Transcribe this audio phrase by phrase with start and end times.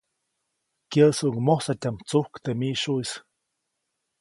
[0.91, 3.11] Kyäʼsuʼuŋ mojsatyaʼm tsujk teʼ miʼsyuʼis.